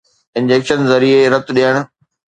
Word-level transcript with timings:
injection 0.39 0.81
ذريعي 0.93 1.29
رت 1.35 1.53
ڏيڻ 1.57 1.75